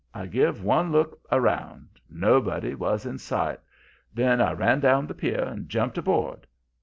I 0.15 0.25
give 0.25 0.63
one 0.63 0.91
look 0.91 1.19
around. 1.31 1.87
Nobody 2.09 2.73
was 2.73 3.05
in 3.05 3.19
sight. 3.19 3.59
Then 4.15 4.41
I 4.41 4.51
ran 4.53 4.79
down 4.79 5.05
the 5.05 5.13
pier 5.13 5.43
and 5.43 5.69
jumped 5.69 5.95
aboard. 5.95 6.47